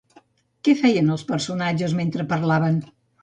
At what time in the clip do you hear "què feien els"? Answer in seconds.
0.67-1.25